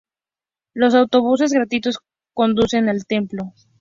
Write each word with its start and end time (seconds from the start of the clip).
Los 0.73 0.95
autobuses 0.95 1.51
gratuitos 1.53 1.99
conducen 2.33 2.89
al 2.89 3.05
templo. 3.05 3.53